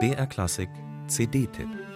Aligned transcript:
BR 0.00 0.26
Klassik 0.26 0.70
CD-Tipp 1.08 1.93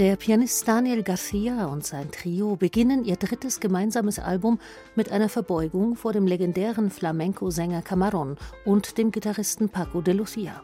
Der 0.00 0.16
Pianist 0.16 0.66
Daniel 0.66 1.02
Garcia 1.02 1.66
und 1.66 1.84
sein 1.84 2.10
Trio 2.10 2.56
beginnen 2.56 3.04
ihr 3.04 3.16
drittes 3.16 3.60
gemeinsames 3.60 4.18
Album 4.18 4.58
mit 4.94 5.12
einer 5.12 5.28
Verbeugung 5.28 5.94
vor 5.94 6.14
dem 6.14 6.26
legendären 6.26 6.90
Flamenco-Sänger 6.90 7.82
Camarón 7.82 8.38
und 8.64 8.96
dem 8.96 9.10
Gitarristen 9.10 9.68
Paco 9.68 10.00
de 10.00 10.14
Lucia. 10.14 10.62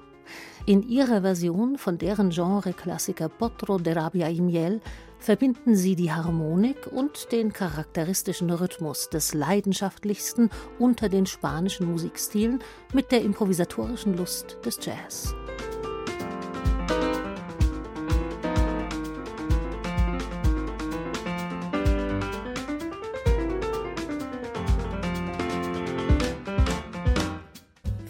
In 0.64 0.83
ihrer 0.83 1.20
Version 1.20 1.77
von 1.77 1.98
deren 1.98 2.30
Genre-Klassiker 2.30 3.28
Potro 3.28 3.77
de 3.77 3.92
Rabia 3.92 4.30
y 4.30 4.41
Miel 4.41 4.80
verbinden 5.19 5.77
sie 5.77 5.97
die 5.97 6.12
Harmonik 6.12 6.87
und 6.91 7.30
den 7.30 7.53
charakteristischen 7.53 8.48
Rhythmus 8.48 9.11
des 9.11 9.34
leidenschaftlichsten 9.34 10.48
unter 10.78 11.11
den 11.11 11.27
spanischen 11.27 11.92
Musikstilen 11.92 12.61
mit 12.95 13.12
der 13.12 13.20
improvisatorischen 13.20 14.16
Lust 14.16 14.56
des 14.64 14.78
Jazz. 14.80 15.34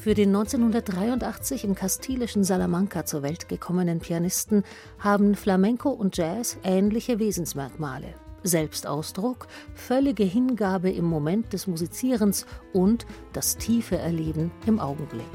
Für 0.06 0.14
den 0.14 0.28
1983 0.28 1.64
im 1.64 1.74
kastilischen 1.74 2.44
Salamanca 2.44 3.04
zur 3.04 3.24
Welt 3.24 3.48
gekommenen 3.48 3.98
Pianisten 3.98 4.62
haben 5.00 5.34
Flamenco 5.34 5.88
und 5.90 6.16
Jazz 6.16 6.58
ähnliche 6.62 7.18
Wesensmerkmale. 7.18 8.14
Selbstausdruck, 8.44 9.48
völlige 9.74 10.22
Hingabe 10.22 10.90
im 10.90 11.06
Moment 11.06 11.52
des 11.52 11.66
Musizierens 11.66 12.46
und 12.72 13.04
das 13.32 13.56
tiefe 13.56 13.98
Erleben 13.98 14.52
im 14.64 14.78
Augenblick. 14.78 15.26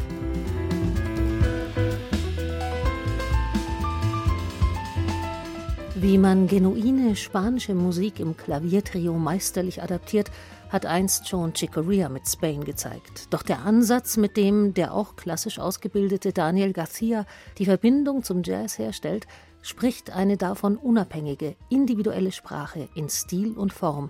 Wie 5.96 6.18
man 6.18 6.48
genuine 6.48 7.18
spanische 7.18 7.76
Musik 7.76 8.22
im 8.22 8.38
Klaviertrio 8.38 9.14
meisterlich 9.16 9.84
adaptiert, 9.84 10.32
hat 10.72 10.86
einst 10.86 11.28
schon 11.28 11.54
Chicoria 11.54 12.10
mit 12.10 12.28
Spain 12.28 12.64
gezeigt. 12.64 13.28
Doch 13.30 13.44
der 13.44 13.66
Ansatz, 13.66 14.18
mit 14.18 14.38
dem 14.38 14.74
der 14.74 14.94
auch 14.94 15.16
klassisch 15.16 15.60
ausgebildete 15.60 16.32
Daniel 16.32 16.72
Garcia 16.72 17.26
die 17.58 17.66
Verbindung 17.66 18.24
zum 18.24 18.42
Jazz 18.44 18.80
herstellt, 18.80 19.28
spricht 19.62 20.16
eine 20.16 20.38
davon 20.38 20.78
unabhängige, 20.78 21.56
individuelle 21.70 22.32
Sprache 22.32 22.88
in 22.96 23.10
Stil 23.10 23.58
und 23.58 23.74
Form, 23.74 24.10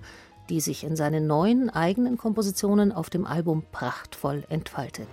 die 0.50 0.62
sich 0.62 0.84
in 0.84 0.95
seinen 0.95 1.28
neuen 1.28 1.70
eigenen 1.70 2.17
Kompositionen 2.17 2.92
auf 2.92 3.09
dem 3.09 3.26
Album 3.26 3.64
prachtvoll 3.72 4.44
entfaltet. 4.50 5.09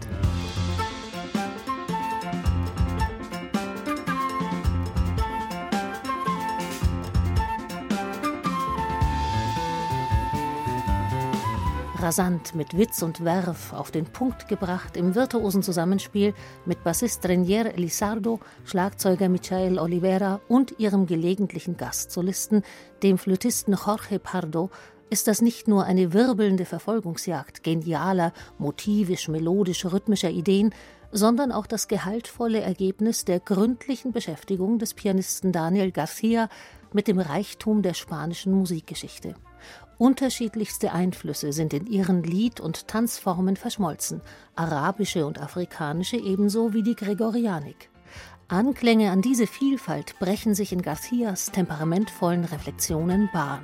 Rasant 12.01 12.55
mit 12.55 12.77
Witz 12.77 13.03
und 13.03 13.25
Werf 13.25 13.73
auf 13.73 13.91
den 13.91 14.05
Punkt 14.05 14.49
gebracht 14.49 14.97
im 14.97 15.15
virtuosen 15.15 15.63
Zusammenspiel 15.63 16.35
mit 16.65 16.85
Bassist 16.85 17.27
Renier 17.27 17.75
Elisardo, 17.75 18.41
Schlagzeuger 18.65 19.29
Michael 19.29 19.79
Oliveira 19.79 20.41
und 20.49 20.79
ihrem 20.79 21.07
gelegentlichen 21.07 21.77
Gastsolisten, 21.77 22.63
dem 23.03 23.19
Flötisten 23.19 23.75
Jorge 23.75 24.19
Pardo, 24.19 24.71
ist 25.11 25.27
das 25.27 25.43
nicht 25.43 25.69
nur 25.69 25.85
eine 25.85 26.13
wirbelnde 26.13 26.65
Verfolgungsjagd 26.65 27.63
genialer, 27.63 28.33
motivisch-melodisch-rhythmischer 28.59 30.31
Ideen, 30.31 30.75
sondern 31.11 31.53
auch 31.53 31.67
das 31.67 31.89
gehaltvolle 31.89 32.61
Ergebnis 32.61 33.25
der 33.25 33.41
gründlichen 33.41 34.13
Beschäftigung 34.13 34.79
des 34.79 34.95
Pianisten 34.95 35.53
Daniel 35.53 35.91
Garcia 35.91 36.49
mit 36.93 37.09
dem 37.09 37.19
Reichtum 37.19 37.83
der 37.83 37.95
spanischen 37.95 38.53
Musikgeschichte. 38.53 39.35
Unterschiedlichste 39.99 40.93
Einflüsse 40.93 41.53
sind 41.53 41.75
in 41.75 41.87
ihren 41.87 42.23
Lied- 42.23 42.61
und 42.61 42.87
Tanzformen 42.87 43.57
verschmolzen, 43.57 44.23
arabische 44.55 45.27
und 45.27 45.41
afrikanische 45.41 46.17
ebenso 46.17 46.73
wie 46.73 46.85
die 46.85 46.95
Gregorianik. 46.95 47.91
Anklänge 48.47 49.11
an 49.11 49.23
diese 49.23 49.49
Vielfalt 49.49 50.19
brechen 50.21 50.55
sich 50.55 50.73
in 50.73 50.83
Garcias 50.83 51.51
temperamentvollen 51.51 52.45
Reflexionen 52.45 53.29
Bahn. 53.33 53.61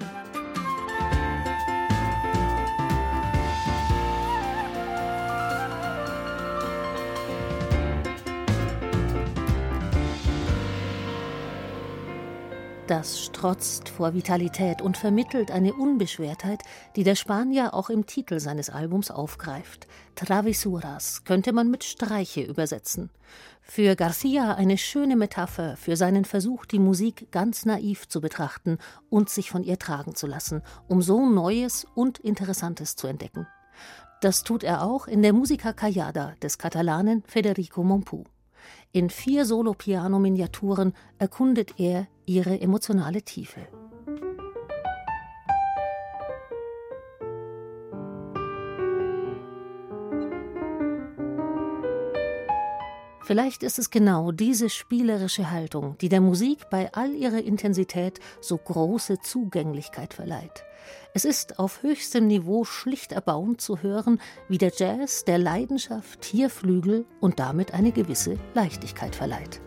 Das 12.86 13.24
strotzt 13.24 13.88
vor 13.88 14.12
Vitalität 14.12 14.82
und 14.82 14.98
vermittelt 14.98 15.50
eine 15.50 15.72
Unbeschwertheit, 15.72 16.62
die 16.96 17.02
der 17.02 17.14
Spanier 17.14 17.72
auch 17.72 17.88
im 17.88 18.04
Titel 18.04 18.40
seines 18.40 18.68
Albums 18.68 19.10
aufgreift. 19.10 19.86
Travesuras 20.16 21.24
könnte 21.24 21.54
man 21.54 21.70
mit 21.70 21.82
Streiche 21.82 22.42
übersetzen. 22.42 23.08
Für 23.62 23.96
Garcia 23.96 24.54
eine 24.56 24.76
schöne 24.76 25.16
Metapher 25.16 25.78
für 25.78 25.96
seinen 25.96 26.26
Versuch, 26.26 26.66
die 26.66 26.78
Musik 26.78 27.32
ganz 27.32 27.64
naiv 27.64 28.06
zu 28.06 28.20
betrachten 28.20 28.76
und 29.08 29.30
sich 29.30 29.50
von 29.50 29.64
ihr 29.64 29.78
tragen 29.78 30.14
zu 30.14 30.26
lassen, 30.26 30.60
um 30.86 31.00
so 31.00 31.24
Neues 31.26 31.86
und 31.94 32.18
Interessantes 32.18 32.96
zu 32.96 33.06
entdecken. 33.06 33.46
Das 34.20 34.42
tut 34.42 34.62
er 34.62 34.82
auch 34.82 35.08
in 35.08 35.22
der 35.22 35.32
Musica 35.32 35.72
Callada 35.72 36.34
des 36.42 36.58
Katalanen 36.58 37.22
Federico 37.26 37.82
Mompou. 37.82 38.24
In 38.92 39.08
vier 39.08 39.46
Solo-Piano-Miniaturen 39.46 40.92
erkundet 41.18 41.80
er 41.80 42.06
ihre 42.26 42.60
emotionale 42.60 43.22
Tiefe. 43.22 43.68
Vielleicht 53.26 53.62
ist 53.62 53.78
es 53.78 53.88
genau 53.88 54.32
diese 54.32 54.68
spielerische 54.68 55.50
Haltung, 55.50 55.96
die 55.98 56.10
der 56.10 56.20
Musik 56.20 56.68
bei 56.68 56.92
all 56.92 57.14
ihrer 57.14 57.42
Intensität 57.42 58.20
so 58.42 58.58
große 58.58 59.18
Zugänglichkeit 59.20 60.12
verleiht. 60.12 60.64
Es 61.14 61.24
ist 61.24 61.58
auf 61.58 61.82
höchstem 61.82 62.26
Niveau 62.26 62.64
schlicht 62.64 63.12
erbauend 63.12 63.62
zu 63.62 63.82
hören, 63.82 64.20
wie 64.48 64.58
der 64.58 64.72
Jazz 64.76 65.24
der 65.24 65.38
Leidenschaft 65.38 66.22
hier 66.22 66.50
Flügel 66.50 67.06
und 67.20 67.38
damit 67.38 67.72
eine 67.72 67.92
gewisse 67.92 68.38
Leichtigkeit 68.52 69.16
verleiht. 69.16 69.63